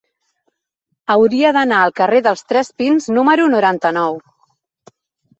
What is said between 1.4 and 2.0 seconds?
d'anar al